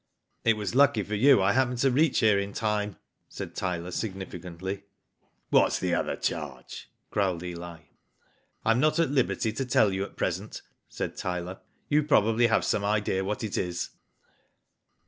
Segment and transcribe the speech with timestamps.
[0.25, 2.97] *' It was lucky for you I happened to ^ reach here in time,"
[3.29, 4.85] said Tyler, significantly.
[5.51, 7.81] "What's the other charge?" growled Eli."
[8.65, 11.59] I am not at liberty to tell you at present," said Tyler.
[11.87, 13.91] You probably have some idea what it is."